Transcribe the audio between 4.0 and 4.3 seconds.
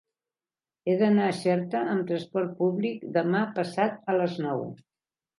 a